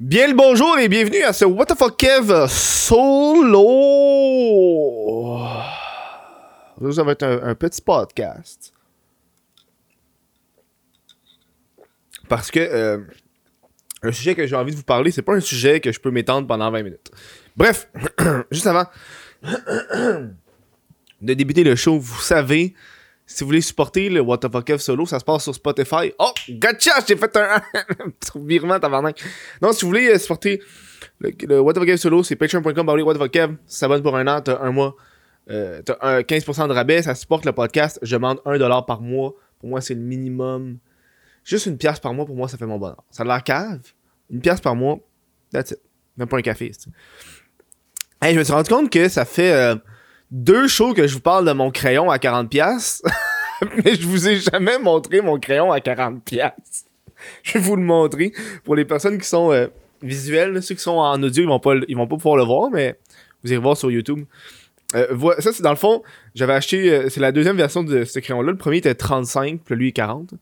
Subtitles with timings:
[0.00, 3.58] Bien le bonjour et bienvenue à ce What the fuck Kev solo.
[6.92, 8.72] Ça va être un, petit podcast.
[12.28, 12.98] Parce que euh,
[14.02, 16.10] le sujet que j'ai envie de vous parler, c'est pas un sujet que je peux
[16.10, 17.10] m'étendre pendant 20 minutes.
[17.56, 17.88] Bref,
[18.50, 18.86] juste avant
[21.20, 22.74] de débuter le show, vous savez,
[23.26, 26.12] si vous voulez supporter le What the fuck Kev solo, ça se passe sur Spotify.
[26.18, 29.22] Oh, gotcha, j'ai fait un, un virement tabarnak.
[29.60, 30.60] Non, si vous voulez euh, supporter
[31.20, 34.16] le, What the fuck Kev solo, c'est patreon.com, What the fuck Kev, ça s'abonne pour
[34.16, 34.96] un an, t'as un mois,
[35.50, 39.34] euh, t'as un 15% de rabais, ça supporte le podcast, je demande 1$ par mois.
[39.58, 40.78] Pour moi, c'est le minimum.
[41.44, 43.04] Juste une pièce par mois, pour moi, ça fait mon bonheur.
[43.10, 43.80] Ça a l'air cave.
[44.28, 44.98] Une pièce par mois,
[45.52, 45.78] that's it.
[46.16, 46.72] Même pas un café,
[48.20, 49.74] Hey, je me suis rendu compte que ça fait euh,
[50.32, 53.02] deux shows que je vous parle de mon crayon à 40$.
[53.84, 56.52] mais je vous ai jamais montré mon crayon à 40$.
[57.44, 58.32] Je vais vous le montrer.
[58.64, 59.68] Pour les personnes qui sont euh,
[60.02, 62.68] visuelles, ceux qui sont en audio, ils vont pas, ils vont pas pouvoir le voir,
[62.68, 62.98] mais
[63.44, 64.24] vous irez voir sur YouTube.
[64.94, 66.02] Euh, ça, c'est dans le fond,
[66.34, 68.52] j'avais acheté, euh, c'est la deuxième version de ce crayon-là.
[68.52, 70.34] Le premier était 35, puis lui est 40.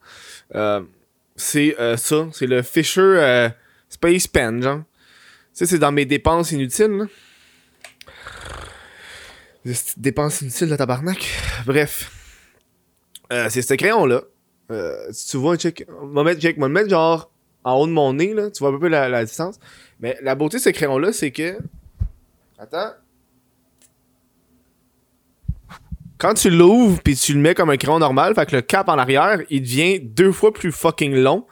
[0.55, 0.81] Euh,
[1.35, 3.49] c'est ça, c'est le Fisher
[3.89, 4.81] Space Pen, genre.
[5.53, 7.07] Ça, c'est dans mes dépenses inutiles.
[9.97, 11.27] Dépenses inutiles, de tabarnak.
[11.65, 12.11] Bref.
[13.31, 14.21] Euh, c'est ce crayon-là.
[14.71, 15.85] Euh, tu vois, check.
[16.01, 17.31] On va check, mettre genre
[17.63, 18.49] en haut de mon nez, là.
[18.49, 19.59] Tu vois un peu la, distance.
[19.99, 21.57] Mais la beauté de ce crayon-là, c'est que.
[22.57, 22.91] Attends.
[26.17, 28.89] Quand tu l'ouvres puis tu le mets comme un crayon normal, fait que le cap
[28.89, 31.45] en arrière, il devient deux fois plus fucking long.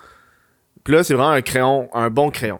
[0.84, 2.60] Puis là, c'est vraiment un crayon, un bon crayon.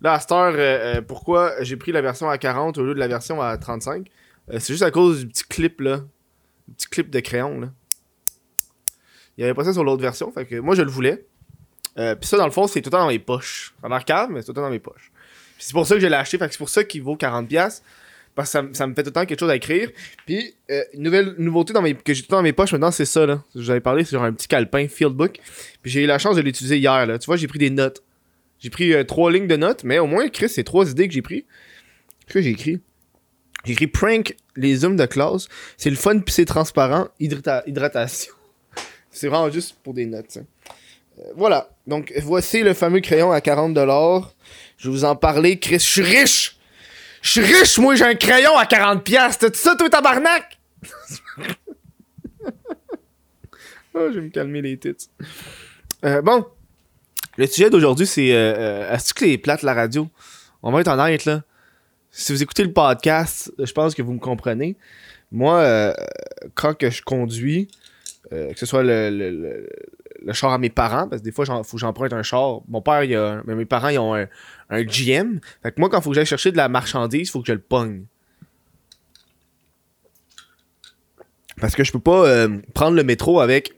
[0.00, 2.98] Là, à cette heure, euh, pourquoi j'ai pris la version à 40 au lieu de
[2.98, 4.06] la version à 35
[4.50, 6.02] Euh, C'est juste à cause du petit clip là.
[6.68, 7.72] Le petit clip de crayon là.
[9.36, 11.26] Il y avait pas ça sur l'autre version, fait que moi je le voulais.
[11.98, 13.74] Euh, Puis ça, dans le fond, c'est tout le temps dans mes poches.
[13.80, 15.10] Ça a l'air cave, mais c'est tout le temps dans mes poches.
[15.56, 17.16] Puis c'est pour ça que je l'ai acheté, fait que c'est pour ça qu'il vaut
[17.16, 17.82] 40$.
[18.34, 19.90] Parce que ça, me fait tout le temps quelque chose à écrire.
[20.24, 22.72] Puis, euh, une nouvelle nouveauté dans mes, que j'ai tout le temps dans mes poches
[22.72, 23.42] maintenant, c'est ça, là.
[23.54, 25.38] Je vous avais parlé, c'est genre un petit calepin Fieldbook.
[25.82, 27.18] Puis j'ai eu la chance de l'utiliser hier, là.
[27.18, 28.02] Tu vois, j'ai pris des notes.
[28.58, 31.14] J'ai pris euh, trois lignes de notes, mais au moins, Chris, c'est trois idées que
[31.14, 31.44] j'ai pris.
[32.26, 32.80] Que j'ai écrit.
[33.64, 35.48] J'ai écrit prank les hommes de classe.
[35.76, 37.08] C'est le fun puis c'est transparent.
[37.20, 38.34] Hydrata- hydratation.
[39.10, 40.30] c'est vraiment juste pour des notes.
[40.30, 40.40] ça.
[40.40, 41.70] Euh, voilà.
[41.86, 44.24] Donc, voici le fameux crayon à 40$.
[44.78, 45.58] Je vais vous en parler.
[45.58, 46.58] Chris, je suis riche!
[47.22, 49.38] Je suis riche, moi, j'ai un crayon à 40$.
[49.38, 50.58] T'as-tu ça, toi, tabarnak?
[53.94, 55.08] oh, je vais me calmer les tits.
[56.04, 56.44] Euh, bon.
[57.36, 60.08] Le sujet d'aujourd'hui, c'est euh, euh, est-ce que les plates la radio?
[60.64, 61.42] On va être honnête, là.
[62.14, 64.76] Si vous écoutez le podcast, je pense que vous me comprenez.
[65.30, 65.94] Moi, euh,
[66.54, 67.68] quand que je conduis,
[68.32, 69.68] euh, que ce soit le, le, le-
[70.24, 72.60] le char à mes parents, parce que des fois, il faut que j'emprunte un char.
[72.68, 74.26] Mon père, il a, mais mes parents, ils ont un,
[74.70, 75.40] un GM.
[75.62, 77.48] Fait que moi, quand il faut que j'aille chercher de la marchandise, il faut que
[77.48, 78.04] je le pogne.
[81.60, 83.72] Parce que je peux pas euh, prendre le métro avec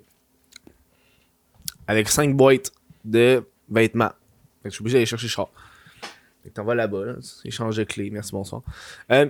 [1.87, 2.73] avec 5 boîtes
[3.05, 4.13] de vêtements.
[4.63, 5.49] Fait que je suis obligé d'aller chercher le char.
[6.53, 7.15] T'en vas là-bas, là.
[7.45, 8.63] échange de clés, merci, bonsoir.
[9.11, 9.29] Euh,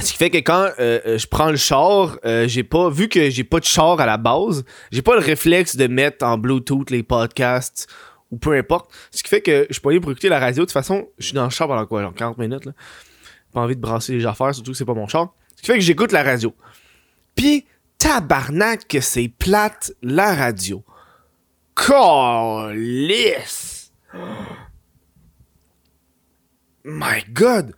[0.00, 3.30] ce qui fait que quand euh, euh, je prends le char, j'ai pas, vu que
[3.30, 6.90] j'ai pas de char à la base, j'ai pas le réflexe de mettre en Bluetooth
[6.90, 7.88] les podcasts
[8.30, 8.90] ou peu importe.
[9.10, 10.62] Ce qui fait que je peux aller pour écouter la radio.
[10.62, 12.72] De toute façon, je suis dans le char pendant quoi, genre 40 minutes, là.
[13.52, 15.34] Pas envie de brasser les affaires, surtout que c'est pas mon char.
[15.56, 16.54] Ce qui fait que j'écoute la radio.
[17.34, 17.66] Puis,
[17.98, 20.82] tabarnak que c'est plate, la radio.
[21.76, 22.92] Calisse!
[26.84, 27.74] My God!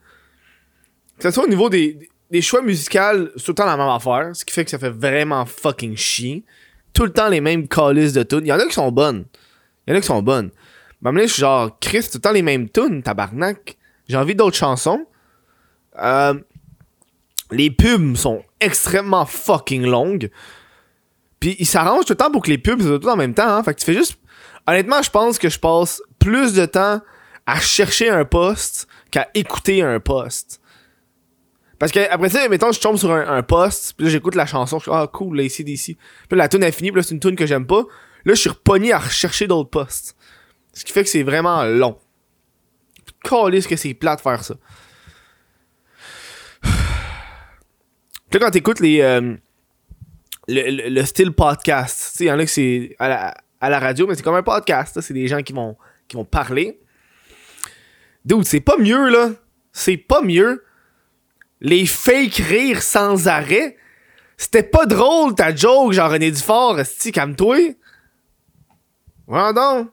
[1.19, 3.89] Que ce soit au niveau des, des- choix musicaux, c'est tout le temps la même
[3.89, 6.45] affaire, ce qui fait que ça fait vraiment fucking chier.
[6.93, 8.41] Tout le temps les mêmes calices de tunes.
[8.43, 9.25] Il y en a qui sont bonnes.
[9.87, 10.51] Il y en a qui sont bonnes.
[11.01, 13.03] Mais à un moment donné, je suis genre, Chris, tout le temps les mêmes tunes,
[13.03, 13.77] tabarnak.
[14.09, 15.07] J'ai envie d'autres chansons.
[16.01, 16.35] Euh,
[17.51, 20.31] les pubs sont extrêmement fucking longues.
[21.41, 23.49] Puis ils s'arrangent tout le temps pour que les pubs soient tout en même temps.
[23.49, 23.63] Hein.
[23.63, 24.19] Fait que tu fais juste.
[24.67, 27.01] Honnêtement, je pense que je passe plus de temps
[27.47, 30.61] à chercher un poste qu'à écouter un poste.
[31.79, 34.45] Parce que après ça, mettons, je tombe sur un, un poste, puis là j'écoute la
[34.47, 35.95] chanson, je suis ah cool, la d'ici.
[35.95, 37.83] Puis là, la tune est finie, puis là c'est une tune que j'aime pas.
[38.25, 40.17] Là, je suis repogné à rechercher d'autres postes.
[40.73, 41.97] Ce qui fait que c'est vraiment long.
[43.23, 44.55] Calisse que c'est plate de faire ça.
[46.63, 49.01] Puis là, quand t'écoutes les.
[49.01, 49.37] euh,
[50.49, 53.35] le, le- le style podcast, tu sais, il y en a que c'est à la,
[53.61, 55.77] à la radio, mais c'est comme un podcast, là, c'est des gens qui vont,
[56.09, 56.81] qui vont parler.
[58.25, 59.31] Dude, c'est pas mieux, là.
[59.73, 60.65] C'est pas mieux.
[61.61, 63.77] Les fake rires sans arrêt.
[64.37, 67.75] C'était pas drôle ta joke, genre René Dufort, esti, calme-toi.
[69.27, 69.91] Voilà donc.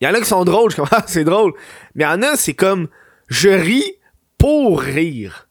[0.00, 1.52] Il y en a qui sont drôles, je comprends, c'est drôle.
[1.94, 2.88] Mais il y en a, c'est comme,
[3.28, 3.94] je ris
[4.38, 5.48] pour rire.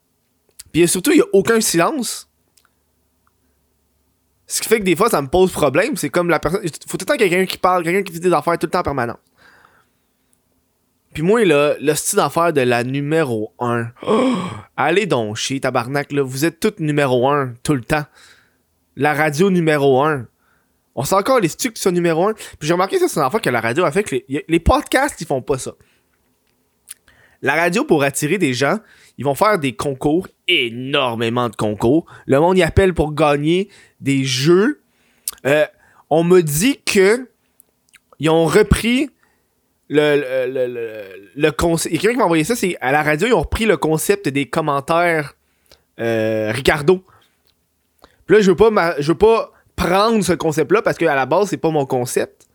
[0.74, 2.30] Puis surtout, il n'y a aucun silence.
[4.48, 5.96] Ce qui fait que des fois, ça me pose problème.
[5.96, 6.62] C'est comme la personne.
[6.88, 8.80] Faut tout le temps quelqu'un qui parle, quelqu'un qui dit des affaires tout le temps
[8.80, 9.18] en permanence.
[11.14, 13.92] Puis moi, là, le style d'affaires de la numéro 1.
[14.78, 16.22] allez donc chez tabarnak, là.
[16.22, 18.06] Vous êtes toutes numéro 1 tout le temps.
[18.96, 20.28] La radio numéro 1.
[20.96, 22.34] On sait encore les stucs qui sont numéro 1.
[22.34, 24.60] Puis j'ai remarqué ça, c'est une affaire que la radio a fait que les, les
[24.60, 25.74] podcasts, ils font pas ça.
[27.42, 28.78] La radio, pour attirer des gens,
[29.18, 32.06] ils vont faire des concours, énormément de concours.
[32.28, 33.70] Le monde y appelle pour gagner
[34.00, 34.82] des jeux.
[35.46, 35.66] Euh,
[36.10, 37.28] on me dit que
[38.20, 39.10] ils ont repris
[39.92, 41.04] le, le, le,
[41.36, 41.94] le concept.
[41.94, 43.66] Il y a quelqu'un qui m'a envoyé ça, c'est à la radio, ils ont repris
[43.66, 45.36] le concept des commentaires
[46.00, 47.04] euh, Ricardo.
[48.26, 51.50] Puis là, je veux pas, je veux pas prendre ce concept-là parce qu'à la base,
[51.50, 52.48] c'est pas mon concept.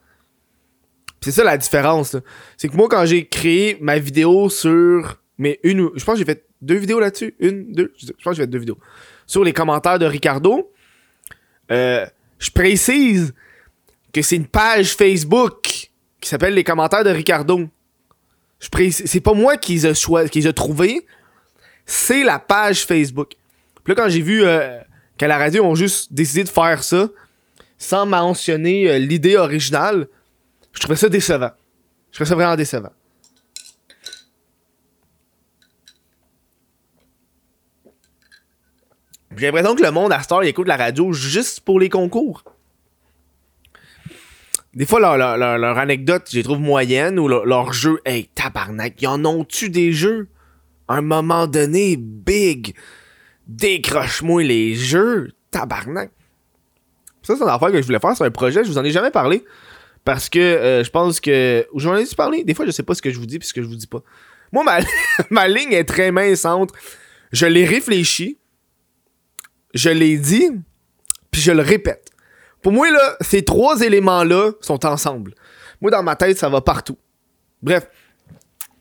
[1.21, 2.17] C'est ça la différence.
[2.57, 5.21] C'est que moi, quand j'ai créé ma vidéo sur.
[5.39, 5.91] Mais une.
[5.95, 7.35] Je pense que j'ai fait deux vidéos là-dessus.
[7.41, 7.93] Une, deux.
[7.99, 8.79] Je pense que j'ai fait deux vidéos.
[9.27, 10.73] Sur les commentaires de Ricardo.
[11.71, 12.07] Euh,
[12.39, 13.35] je précise
[14.13, 15.76] que c'est une page Facebook
[16.21, 17.69] qui s'appelle Les commentaires de Ricardo.
[18.59, 21.07] C'est pas moi qui les ai trouvés.
[21.85, 23.35] C'est la page Facebook.
[23.85, 24.81] Puis là, quand j'ai vu euh,
[25.19, 27.09] qu'à la radio, ont juste décidé de faire ça
[27.79, 30.09] sans mentionner euh, l'idée originale,
[30.73, 31.51] je trouvais ça décevant.
[32.11, 32.91] Je trouvais ça vraiment décevant.
[39.37, 42.43] J'ai l'impression que le monde à Star écoute la radio juste pour les concours.
[44.77, 49.25] Des fois, leur, anecdote, je les trouve moyennes ou leur, jeu, hey, tabarnak, y en
[49.25, 50.29] ont-tu des jeux?
[50.87, 52.75] À un moment donné, big,
[53.47, 56.11] décroche-moi les jeux, tabarnak.
[57.23, 58.91] Ça, c'est une affaire que je voulais faire sur un projet, je vous en ai
[58.91, 59.45] jamais parlé.
[60.05, 61.67] Parce que euh, je pense que.
[61.73, 62.45] Ou j'en ai parlé.
[62.45, 63.75] Des fois, je sais pas ce que je vous dis puis ce que je vous
[63.75, 64.03] dis pas.
[64.53, 64.79] Moi, ma,
[65.31, 66.75] ma ligne est très mince entre.
[67.33, 68.39] Je l'ai réfléchi,
[69.75, 70.51] je l'ai dit,
[71.31, 72.11] puis je le répète.
[72.67, 75.35] Pour moi, là, ces trois éléments-là sont ensemble.
[75.81, 76.99] Moi, dans ma tête, ça va partout.
[77.63, 77.87] Bref,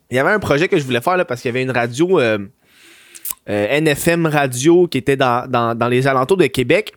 [0.09, 2.19] il y avait un projet que je voulais faire parce qu'il y avait une radio,
[2.19, 2.39] euh,
[3.47, 6.93] euh, NFM Radio, qui était dans, les alentours de Québec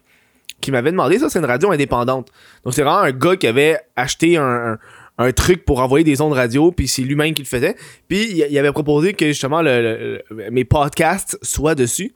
[0.62, 2.30] qui m'avait demandé ça, c'est une radio indépendante.
[2.64, 4.78] Donc c'est vraiment un gars qui avait acheté un,
[5.36, 7.76] truc pour envoyer des ondes radio, puis c'est lui-même qui le faisait.
[8.08, 12.14] Puis il, avait proposé que justement mes podcasts soient dessus.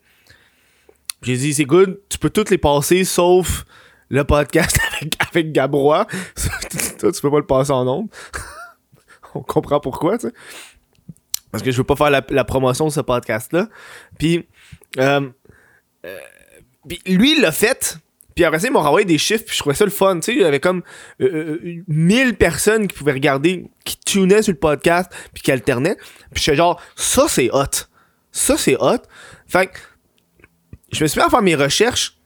[1.21, 3.65] J'ai dit c'est good, tu peux toutes les passer sauf
[4.13, 6.05] le podcast avec, avec Gabrois.
[6.99, 8.09] Toi, tu peux pas le passer en ondes.
[9.35, 10.33] On comprend pourquoi, tu sais.
[11.51, 13.67] Parce que je veux pas faire la, promotion de ce podcast-là.
[14.17, 14.47] Puis,
[14.99, 15.29] euh,
[16.05, 16.19] euh,
[16.87, 17.97] puis lui, il l'a fait
[18.35, 20.15] puis après ça, ils m'ont renvoyé des chiffres, puis je trouvais ça le fun.
[20.15, 20.81] Tu sais, il y avait comme
[21.21, 25.97] euh, 1000 euh, personnes qui pouvaient regarder, qui tunaient sur le podcast, puis qui alternaient.
[26.33, 27.85] Puis j'étais genre, ça c'est hot.
[28.31, 29.03] Ça c'est hot.
[29.45, 29.77] Fait que,
[30.91, 32.17] je me suis mis à faire mes recherches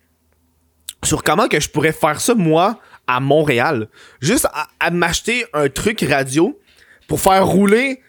[1.03, 3.87] sur comment je pourrais faire ça, moi, à Montréal.
[4.21, 4.47] Juste
[4.79, 6.59] à, m'acheter un truc radio
[7.07, 8.01] pour faire rouler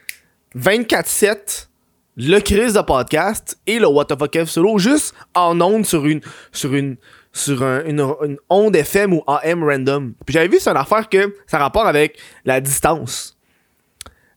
[0.57, 1.69] 24-7
[2.17, 6.21] le crise de podcast et le What the fuck solo juste en onde sur une
[6.51, 6.97] sur une
[7.33, 10.15] sur une, onde FM ou AM random.
[10.27, 13.39] Puis j'avais vu sur une affaire que ça a rapport avec la distance.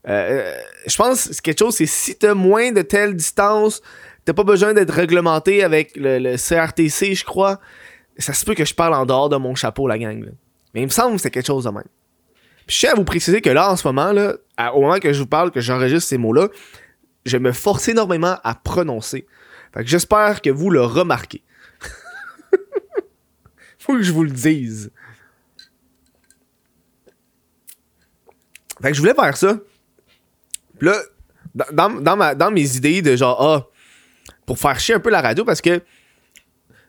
[0.07, 0.53] Euh,
[0.87, 3.81] je pense que c'est quelque chose, c'est si t'as moins de telle distance,
[4.25, 7.59] t'as pas besoin d'être réglementé avec le, CRTC, je crois.
[8.17, 10.31] Ça se peut que je parle en dehors de mon chapeau, la gang.
[10.73, 11.87] Mais il me semble que c'est quelque chose de même.
[12.67, 14.35] Puis je tiens à vous préciser que là, en ce moment, là,
[14.73, 16.49] au moment que je vous parle, que j'enregistre ces mots-là,
[17.25, 19.25] je me force énormément à prononcer.
[19.73, 21.43] Fait que j'espère que vous le remarquez.
[23.79, 24.91] Faut que je vous le dise.
[28.81, 29.59] Fait que je voulais faire ça.
[30.79, 30.97] Puis là,
[31.71, 33.69] dans, mes idées de genre, ah,
[34.45, 35.81] pour faire chier un peu la radio, parce que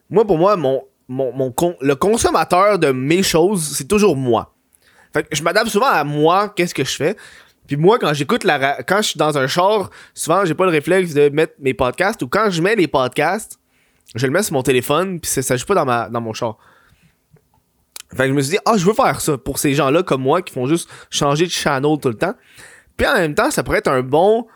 [0.09, 4.55] moi, pour moi, mon, mon, le consommateur de mes choses, c'est toujours moi.
[5.13, 7.17] Fait que je m'adapte souvent à moi, qu'est-ce que je fais.
[7.67, 10.71] Puis moi, quand j'écoute la quand je suis dans un char, souvent j'ai pas le
[10.71, 13.59] réflexe de mettre mes podcasts ou quand je mets les podcasts,
[14.15, 16.59] je le mets sur mon téléphone puis ça joue pas dans ma dans mon char.
[18.11, 20.23] Fait que je me suis dit, ah, je veux faire ça pour ces gens-là comme
[20.23, 22.35] moi qui font juste changer de channel tout le temps.
[22.97, 24.47] Puis en même temps, ça pourrait être un bon,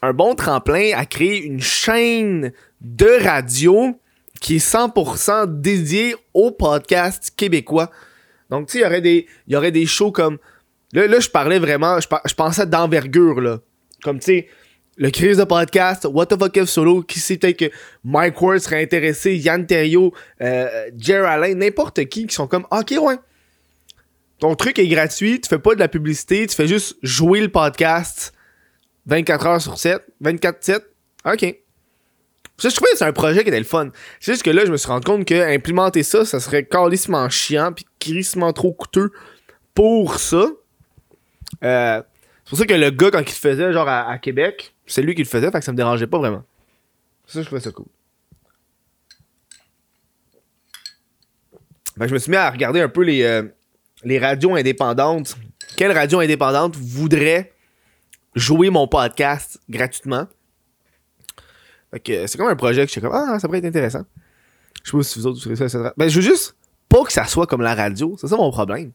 [0.00, 4.00] un bon tremplin à créer une chaîne de radio
[4.42, 7.90] qui est 100% dédiée au podcast québécois.
[8.50, 10.38] Donc, tu sais, il y aurait des, y des shows comme,
[10.92, 13.60] là, là, je parlais vraiment, je, je pensais d'envergure, là.
[14.02, 14.48] Comme, tu sais,
[14.96, 17.70] le crise de podcast, What the fuck solo, qui sait peut-être que
[18.02, 23.16] Mike Ward serait intéressé, Yann Terrio, euh, Allen, n'importe qui qui sont comme ok ouais.
[24.40, 27.48] ton truc est gratuit, tu fais pas de la publicité, tu fais juste jouer le
[27.48, 28.34] podcast
[29.06, 30.80] 24 heures sur 7, 24-7.
[31.32, 31.61] OK.
[32.68, 33.90] Je trouvais que c'est un projet qui était le fun.
[34.20, 37.28] C'est juste que là, je me suis rendu compte que implémenter ça, ça serait calissement
[37.28, 39.10] chiant puis crissement trop coûteux
[39.74, 40.46] pour ça.
[41.64, 42.02] Euh,
[42.44, 45.14] c'est pour ça que le gars, quand il le faisait, genre à, Québec, c'est lui
[45.14, 46.42] qui le faisait, fait que ça me dérangeait pas vraiment.
[47.26, 47.86] Ça, je trouvais ça cool.
[51.98, 53.42] Fait que je me suis mis à regarder un peu les, euh,
[54.04, 55.36] les radios indépendantes.
[55.76, 57.52] Quelle radio indépendante voudrait
[58.34, 60.26] jouer mon podcast gratuitement?
[62.04, 64.04] C'est comme un projet que je suis comme, ah, ça pourrait être intéressant.
[64.82, 65.90] Je sais pas si vous autres, vous ça, etc.
[65.96, 66.56] Ben, je veux juste
[66.88, 68.16] pas que ça soit comme la radio.
[68.20, 68.92] C'est ça mon problème.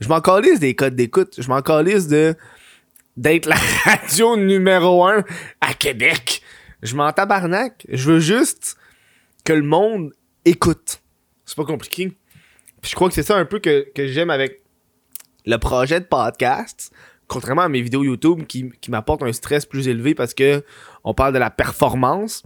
[0.00, 1.34] Je m'en calisse des codes d'écoute.
[1.38, 2.34] Je m'en calisse de
[3.16, 5.24] d'être la radio numéro un
[5.60, 6.42] à Québec.
[6.82, 7.86] Je m'en tabarnak.
[7.88, 8.76] Je veux juste
[9.44, 10.12] que le monde
[10.44, 11.00] écoute.
[11.44, 12.12] C'est pas compliqué.
[12.80, 14.62] Puis je crois que c'est ça un peu que, que j'aime avec
[15.44, 16.92] le projet de podcast.
[17.32, 20.62] Contrairement à mes vidéos YouTube qui, qui m'apportent un stress plus élevé parce que
[21.02, 22.42] on parle de la performance.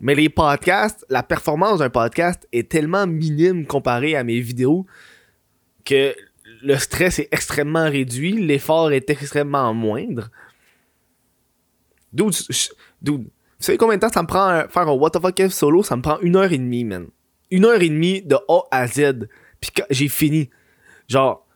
[0.00, 4.84] Mais les podcasts, la performance d'un podcast est tellement minime comparé à mes vidéos
[5.84, 6.12] que
[6.60, 10.28] le stress est extrêmement réduit, l'effort est extrêmement moindre.
[12.12, 12.34] Dude,
[13.00, 15.84] dude, vous savez combien de temps ça me prend faire un What the fuck solo?
[15.84, 17.06] Ça me prend une heure et demie, man.
[17.52, 19.28] Une heure et demie de A à Z.
[19.60, 20.50] Puis j'ai fini.
[21.06, 21.46] Genre,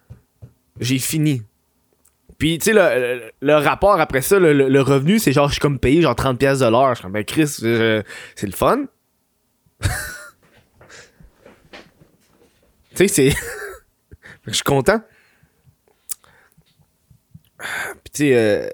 [0.79, 1.43] j'ai fini.
[2.39, 5.79] Puis, tu sais, le, le, rapport après ça, le, revenu, c'est genre, je suis comme
[5.79, 6.91] payé genre 30$ de l'heure.
[6.91, 8.05] Je suis comme, ben Chris, c'est
[8.43, 8.87] le fun.
[9.81, 9.89] tu
[12.95, 13.31] sais, c'est.
[14.47, 15.01] je suis content.
[17.59, 18.69] Puis, tu sais, euh,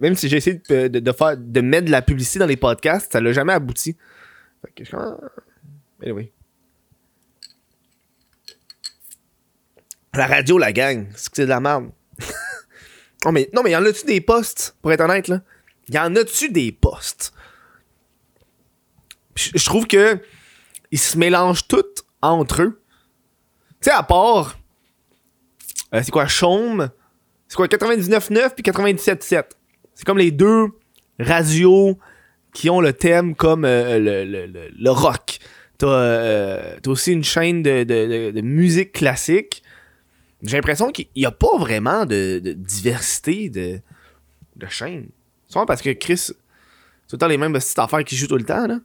[0.00, 3.12] même si j'ai essayé de, de, faire, de mettre de la publicité dans les podcasts,
[3.12, 3.96] ça l'a jamais abouti.
[4.62, 4.96] Fait que je suis
[6.02, 6.32] Anyway.
[10.14, 11.90] La radio, la gang, c'est que c'est de la merde.
[13.24, 15.42] non, mais, non, mais y en a-tu des postes, pour être honnête, là?
[15.88, 17.32] Y en a-tu des postes?
[19.36, 20.20] Je trouve que
[20.90, 22.82] ils se mélangent tous entre eux.
[23.80, 24.58] Tu sais, à part.
[25.94, 26.90] Euh, c'est quoi, Chaume?
[27.48, 29.44] C'est quoi, 99.9 puis 97.7?
[29.94, 30.68] C'est comme les deux
[31.18, 31.98] radios
[32.54, 35.38] qui ont le thème comme euh, le, le, le, rock.
[35.78, 39.61] T'as euh, aussi une chaîne de, de, de musique classique
[40.42, 43.80] j'ai l'impression qu'il n'y a pas vraiment de, diversité de,
[44.56, 45.08] de chaînes.
[45.48, 46.30] Souvent parce que Chris,
[47.06, 48.78] c'est tout les mêmes petites affaires qui jouent tout le temps, là.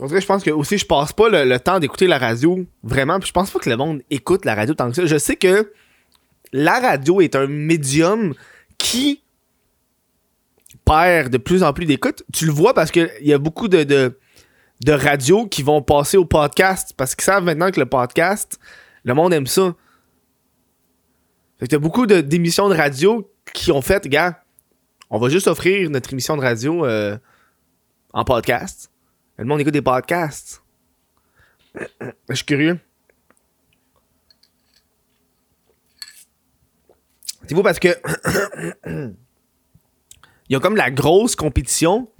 [0.00, 3.18] je pense que aussi, je passe pas le, temps d'écouter la radio vraiment.
[3.18, 5.06] Puis je pense pas que le monde écoute la radio tant que ça.
[5.06, 5.72] Je sais que
[6.52, 8.34] la radio est un médium
[8.78, 9.22] qui
[10.84, 12.22] perd de plus en plus d'écoute.
[12.32, 14.16] Tu le vois parce qu'il y a beaucoup de
[14.86, 18.58] radio qui vont passer au podcast parce qu'ils savent maintenant que le podcast,
[19.04, 19.74] le monde aime ça.
[21.58, 24.44] Fait que t'as beaucoup d'émissions de, radio qui ont fait, gars,
[25.10, 27.18] on va juste offrir notre émission de radio euh,
[28.12, 28.90] en podcast.
[29.36, 30.62] Le monde écoute des podcasts.
[32.28, 32.78] Je suis curieux.
[37.46, 37.88] C'est vous parce que
[38.86, 39.14] il
[40.50, 42.10] y a comme la grosse compétition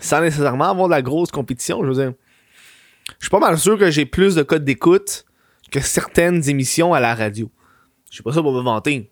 [0.00, 1.82] sans nécessairement avoir de la grosse compétition.
[1.84, 2.14] Je veux dire,
[3.18, 5.24] je suis pas mal sûr que j'ai plus de codes d'écoute
[5.70, 7.50] que certaines émissions à la radio.
[8.10, 9.10] Je sais pas ça pour me vanter.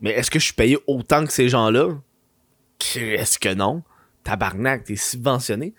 [0.00, 1.88] Mais est-ce que je suis payé autant que ces gens-là?
[2.96, 3.82] Est-ce que non?
[4.24, 5.74] Tabarnak, t'es subventionné.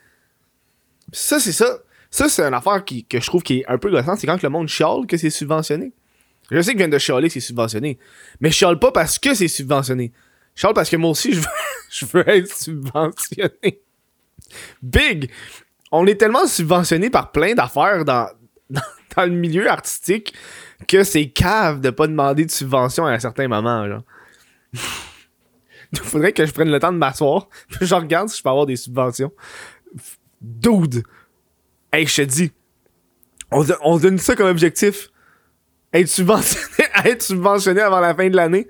[1.11, 1.79] Ça, c'est ça.
[2.09, 4.19] Ça, c'est une affaire qui, que je trouve qui est un peu gossante.
[4.19, 5.91] C'est quand le monde chiale que c'est subventionné.
[6.51, 7.97] Je sais que je viens de chialer que c'est subventionné.
[8.39, 10.11] Mais je chiale pas parce que c'est subventionné.
[10.55, 11.47] Je chiale parce que moi aussi, je veux
[11.93, 13.81] je veux être subventionné.
[14.81, 15.31] Big!
[15.91, 18.29] On est tellement subventionné par plein d'affaires dans,
[18.71, 20.33] dans, le milieu artistique
[20.87, 24.03] que c'est cave de pas demander de subvention à un certain moment, genre.
[25.93, 27.47] Il faudrait que je prenne le temps de m'asseoir,
[27.79, 29.31] je regarde si je peux avoir des subventions.
[30.41, 31.03] Dude!
[31.91, 32.51] Hey, je te dis,
[33.51, 35.11] on, on donne ça comme objectif.
[35.93, 38.67] Être subventionné, être subventionné avant la fin de l'année.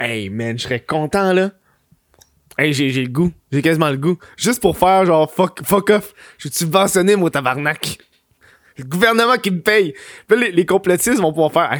[0.00, 1.52] Hey, man, je serais content, là.
[2.60, 3.30] Hey, j'ai, le goût.
[3.52, 4.18] J'ai quasiment le goût.
[4.36, 6.12] Juste pour faire genre fuck, fuck off.
[6.38, 7.98] Je suis subventionné, moi, tabarnak.
[8.76, 9.94] Le gouvernement qui me paye.
[10.28, 11.70] Les, complétistes vont pouvoir faire.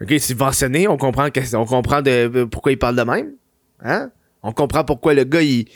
[0.00, 1.28] ok, subventionné, on comprend,
[1.66, 3.34] comprend de, pourquoi il parle de même.
[3.80, 4.10] Hein?
[4.42, 5.66] On comprend pourquoi le gars, il,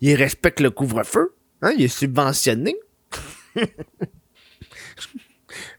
[0.00, 1.32] il respecte le couvre-feu.
[1.62, 1.72] Hein?
[1.76, 2.74] Il est subventionné.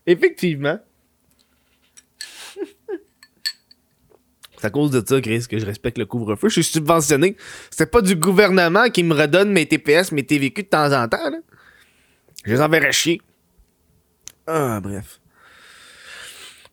[0.07, 0.79] Effectivement.
[4.57, 6.47] C'est à cause de ça, Chris, que je respecte le couvre-feu.
[6.49, 7.35] Je suis subventionné.
[7.71, 11.29] C'est pas du gouvernement qui me redonne mes TPS, mes TVQ de temps en temps.
[11.29, 11.37] Là.
[12.45, 13.21] Je les enverrais chier.
[14.47, 15.19] Ah, bref.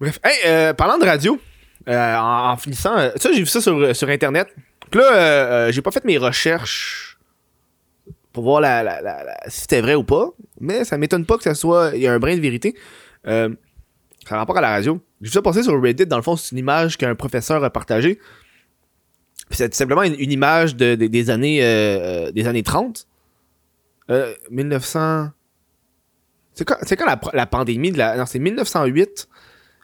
[0.01, 0.19] Bref.
[0.25, 1.41] Hey, euh, parlant de radio,
[1.89, 4.49] euh, en, finissant, euh, ça, j'ai vu ça sur, sur Internet.
[4.91, 5.19] Puis là, euh,
[5.69, 7.19] euh, j'ai pas fait mes recherches
[8.33, 11.93] pour voir la- si c'était vrai ou pas, mais ça m'étonne pas que ça soit.
[11.95, 12.75] Il y a un brin de vérité.
[14.29, 15.01] Ça rapport à la radio.
[15.21, 16.07] J'ai vu ça passer sur Reddit.
[16.07, 18.19] Dans le fond, c'est une image qu'un professeur a partagée.
[19.51, 21.67] C'est tout simplement une, image de, de- des, années, euh,
[22.27, 23.07] euh, des années 30.
[24.11, 25.29] Euh, 1900.
[26.55, 26.77] C'est quand,
[27.33, 28.17] la, pandémie de la.
[28.17, 29.29] Non, c'est 1908.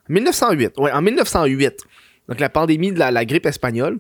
[0.09, 0.79] 1908.
[0.79, 1.85] Ouais, en 1908.
[2.29, 3.99] Donc la pandémie de la, grippe espagnole.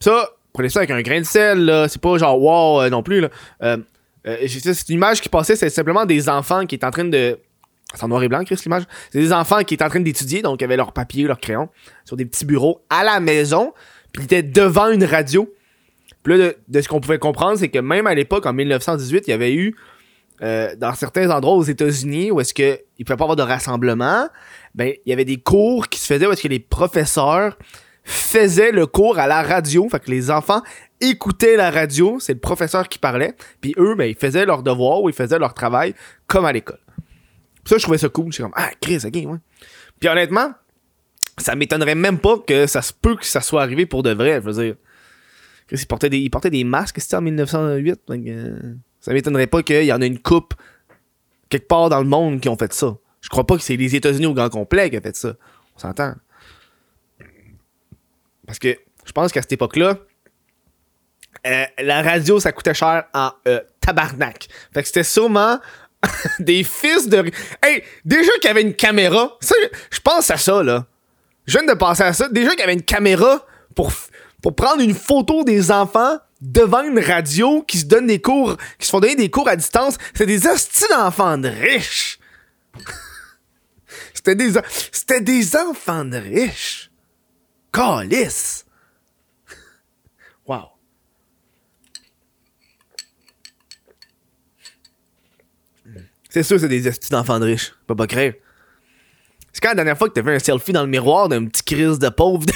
[0.00, 1.88] Ça, prenez ça avec un grain de sel, là.
[1.88, 3.28] C'est pas genre wow euh, non plus, là.
[4.24, 7.38] C'est une image qui passait, c'est simplement des enfants qui étaient en train de.
[7.94, 8.82] C'est en noir et blanc, Chris, l'image.
[9.10, 11.68] C'est des enfants qui étaient en train d'étudier, donc ils avaient leur papier, leur crayon,
[12.04, 13.72] sur des petits bureaux à la maison,
[14.12, 15.52] puis ils étaient devant une radio.
[16.22, 19.30] Puis là, de, ce qu'on pouvait comprendre, c'est que même à l'époque, en 1918, il
[19.30, 19.76] y avait eu,
[20.42, 24.28] euh, dans certains endroits aux États-Unis, où est-ce qu'il ne pouvait pas avoir de rassemblement,
[24.74, 27.56] ben, il y avait des cours qui se faisaient où est-ce que les professeurs
[28.02, 29.88] faisaient le cours à la radio.
[29.88, 30.62] Fait que les enfants
[31.00, 35.02] écoutaient la radio, c'est le professeur qui parlait, puis eux, ben, ils faisaient leur devoir
[35.02, 35.94] ou ils faisaient leur travail
[36.26, 36.78] comme à l'école.
[37.66, 38.32] Ça, je trouvais ça cool.
[38.32, 39.38] J'étais comme, ah, Chris, ok, ouais.
[39.98, 40.52] Puis honnêtement,
[41.38, 44.40] ça m'étonnerait même pas que ça se peut que ça soit arrivé pour de vrai,
[44.42, 44.76] je veux dire.
[45.66, 48.00] Chris, il portait des, il portait des masques, c'était en 1908.
[48.06, 50.54] donc, euh, ça m'étonnerait pas qu'il y en a une coupe
[51.48, 52.96] quelque part dans le monde qui ont fait ça.
[53.20, 55.34] Je crois pas que c'est les États-Unis au grand complet qui a fait ça.
[55.74, 56.14] On s'entend.
[58.46, 59.98] Parce que je pense qu'à cette époque-là,
[61.46, 64.48] euh, la radio, ça coûtait cher en euh, tabarnak.
[64.72, 65.58] Fait que c'était sûrement
[66.38, 67.30] des fils de...
[67.62, 69.38] Hey, déjà qu'il y avait une caméra,
[69.90, 70.86] je pense à ça, là.
[71.46, 72.28] Je viens de penser à ça.
[72.28, 73.92] Déjà qu'il y avait une caméra pour,
[74.56, 78.90] prendre une photo des enfants devant une radio qui se donne des cours, qui se
[78.90, 79.96] font donner des cours à distance.
[80.14, 82.18] C'est des hosties d'enfants de riches.
[84.14, 84.60] C'était des,
[84.90, 86.90] c'était des enfants de riches.
[87.72, 88.64] Calice.
[90.46, 90.70] Wow.
[96.36, 97.72] C'est sûr, c'est des hosties d'enfants de riches.
[97.86, 98.42] Pas pas créer.
[99.54, 101.62] C'est quand la dernière fois que t'as vu un selfie dans le miroir d'un petit
[101.62, 102.52] Chris de pauvre de,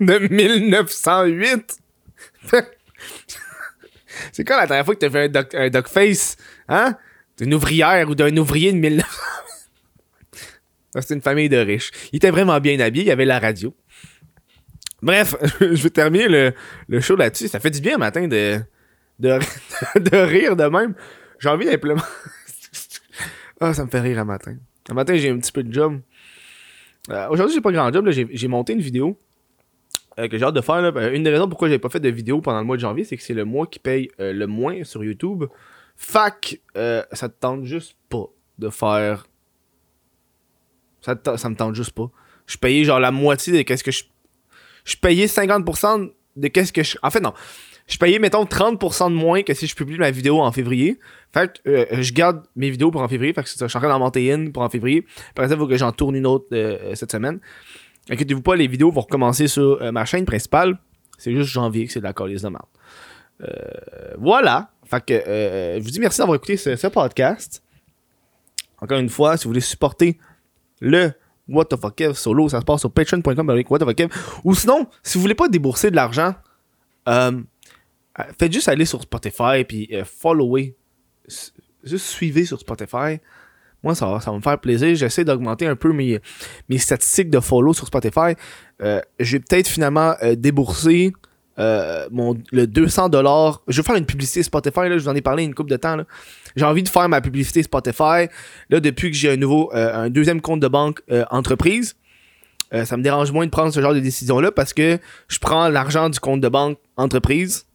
[0.04, 1.78] de 1908?
[4.32, 6.36] C'est quand la dernière fois que t'as vu un, doc, un duckface,
[6.68, 6.96] hein?
[7.38, 9.06] D'une ouvrière ou d'un ouvrier de 1900?
[10.98, 11.92] C'était une famille de riches.
[12.12, 13.72] Il était vraiment bien habillé, il y avait la radio.
[15.00, 16.54] Bref, je vais terminer le,
[16.88, 17.46] le show là-dessus.
[17.46, 18.58] Ça fait du bien matin de,
[19.20, 19.38] de,
[20.00, 20.96] de rire de même.
[21.38, 22.08] J'ai envie d'implémenter.
[23.64, 24.56] Ah, ça me fait rire un matin.
[24.88, 26.00] Un matin, j'ai un petit peu de job.
[27.10, 28.10] Euh, Aujourd'hui, j'ai pas grand job.
[28.10, 29.16] J'ai monté une vidéo
[30.18, 30.82] euh, que j'ai hâte de faire.
[30.82, 30.90] Là.
[30.96, 33.04] Euh, Une des raisons pourquoi j'ai pas fait de vidéo pendant le mois de janvier,
[33.04, 35.44] c'est que c'est le mois qui paye euh, le moins sur YouTube.
[35.94, 38.26] Fac, ça te tente juste pas
[38.58, 39.26] de faire.
[41.00, 42.10] Ça, ça me tente juste pas.
[42.46, 44.02] Je payais genre la moitié de qu'est-ce que je.
[44.84, 46.96] Je payais 50% de qu'est-ce que je.
[47.00, 47.32] En fait, non.
[47.86, 50.98] Je payais, mettons, 30% de moins que si je publie ma vidéo en février.
[51.32, 53.32] Fait que euh, je garde mes vidéos pour en février.
[53.32, 55.04] Fait que ça, je suis en train d'en monter une pour en février.
[55.34, 57.40] Par exemple, il faut que j'en tourne une autre euh, cette semaine.
[58.10, 60.78] Inquiétez-vous pas, les vidéos vont recommencer sur euh, ma chaîne principale.
[61.18, 62.64] C'est juste janvier que c'est de la calice de merde.
[63.42, 64.70] Euh, voilà.
[64.84, 67.62] Fait que euh, je vous dis merci d'avoir écouté ce, podcast.
[68.80, 70.18] Encore une fois, si vous voulez supporter
[70.80, 71.12] le
[71.48, 74.12] What the fuck solo, ça se passe sur patreon.com avec What the fuck.
[74.44, 76.34] Ou sinon, si vous voulez pas débourser de l'argent,
[77.08, 77.42] euh, euh,
[78.38, 80.74] faites juste aller sur Spotify puis euh, follower.
[81.84, 83.20] Juste suivez sur Spotify.
[83.82, 84.94] Moi, ça ça va me faire plaisir.
[84.94, 86.20] J'essaie d'augmenter un peu mes,
[86.68, 88.34] mes statistiques de follow sur Spotify.
[88.80, 91.12] Euh, je vais peut-être finalement euh, débourser
[91.58, 93.62] euh, mon, le 200 dollars.
[93.68, 94.88] Je vais faire une publicité Spotify.
[94.88, 95.98] Là, je vous en ai parlé une couple de temps.
[96.56, 98.28] J'ai envie de faire ma publicité Spotify.
[98.70, 101.96] Là, depuis que j'ai un nouveau, euh, un deuxième compte de banque euh, entreprise,
[102.72, 104.98] euh, ça me dérange moins de prendre ce genre de décision-là parce que
[105.28, 107.66] je prends l'argent du compte de banque entreprise.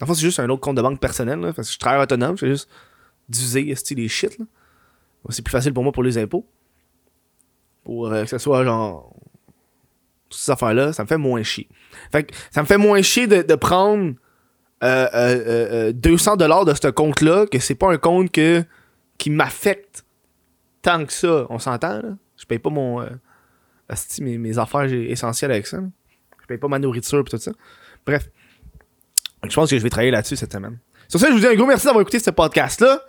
[0.00, 1.40] En fait, c'est juste un autre compte de banque personnel.
[1.40, 2.36] Là, parce que je travaille autonome.
[2.36, 2.68] Je fais juste
[3.28, 4.38] d'user les shit.
[5.30, 6.46] C'est plus facile pour moi pour les impôts.
[7.84, 9.12] Pour euh, que ce soit genre.
[10.30, 11.68] Toutes ces affaires-là, ça me fait moins chier.
[12.12, 14.12] Fait que ça me fait moins chier de, de prendre
[14.84, 18.62] euh, euh, euh, 200$ de ce compte-là, que c'est pas un compte que,
[19.16, 20.04] qui m'affecte
[20.82, 21.46] tant que ça.
[21.48, 22.16] On s'entend, là?
[22.36, 23.00] Je paye pas mon.
[23.00, 23.08] euh,
[24.20, 25.78] mes, mes affaires essentielles avec ça.
[25.78, 25.86] là.
[26.42, 27.52] Je paye pas ma nourriture et tout ça.
[28.06, 28.28] Bref.
[29.44, 30.78] Je pense que je vais travailler là-dessus cette semaine.
[31.08, 33.00] Sur ça, je vous dis un gros merci d'avoir écouté ce podcast-là.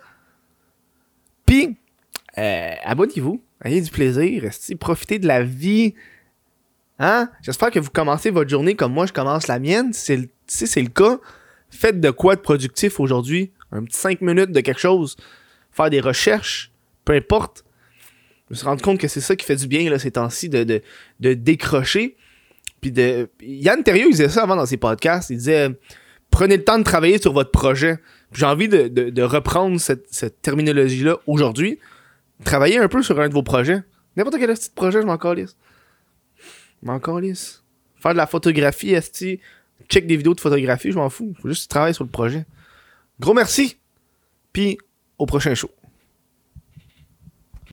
[1.44, 1.76] Puis,
[2.38, 3.42] euh, abonnez-vous.
[3.64, 4.44] Ayez du plaisir.
[4.44, 5.94] esti, Profitez de la vie.
[6.98, 7.30] Hein?
[7.42, 9.92] J'espère que vous commencez votre journée comme moi, je commence la mienne.
[9.92, 11.18] Si c'est le, le cas,
[11.70, 13.52] faites de quoi de productif aujourd'hui.
[13.72, 15.16] Un petit 5 minutes de quelque chose.
[15.72, 16.72] Faire des recherches.
[17.04, 17.64] Peu importe.
[18.48, 20.48] Je me suis rendu compte que c'est ça qui fait du bien là, ces temps-ci,
[20.48, 20.82] de, de,
[21.20, 22.16] de décrocher.
[22.80, 23.28] Puis de.
[23.40, 25.30] Yann Terrieux, il disait ça avant dans ses podcasts.
[25.30, 25.68] Il disait
[26.30, 27.98] Prenez le temps de travailler sur votre projet.
[28.32, 31.78] J'ai envie de, reprendre cette, terminologie-là aujourd'hui.
[32.44, 33.82] Travailler un peu sur un de vos projets.
[34.16, 35.56] N'importe quel petit projet, je m'en calisse.
[36.82, 37.62] Je m'en calisse.
[37.96, 39.40] Faire de la photographie, esti.
[39.88, 41.34] Check des vidéos de photographie, je m'en fous.
[41.40, 42.46] Faut juste travailler sur le projet.
[43.18, 43.76] Gros merci.
[44.52, 44.78] Puis
[45.18, 45.70] au prochain show.